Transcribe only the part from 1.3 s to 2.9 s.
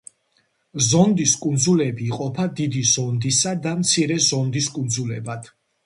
კუნძულები იყოფა დიდი